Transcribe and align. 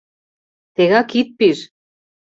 —Тегак 0.75 1.11
ит 1.19 1.29
пиж!.. 1.37 1.59